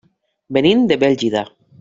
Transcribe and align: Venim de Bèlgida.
Venim 0.57 0.81
de 0.93 0.99
Bèlgida. 1.05 1.47